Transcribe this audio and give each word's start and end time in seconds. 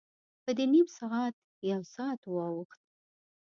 په 0.43 0.51
دې 0.57 0.65
کې 0.67 0.71
نیم 0.73 0.87
ساعت، 0.99 1.35
یو 1.71 1.81
ساعت 1.95 2.21
واوښت. 2.25 2.81